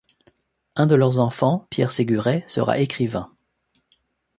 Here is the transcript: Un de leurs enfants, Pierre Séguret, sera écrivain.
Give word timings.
Un 0.75 0.87
de 0.87 0.95
leurs 0.95 1.19
enfants, 1.19 1.67
Pierre 1.69 1.91
Séguret, 1.91 2.43
sera 2.47 2.79
écrivain. 2.79 3.31